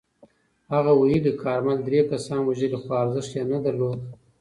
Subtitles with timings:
[0.73, 3.99] هغه ویلي، کارمل درې کسان وژلي خو ارزښت نه یې درلود.